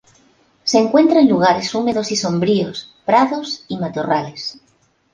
[0.63, 4.59] Se encuentra en lugares húmedos y sombríos, prados y matorrales.